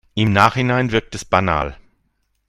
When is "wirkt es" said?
0.91-1.23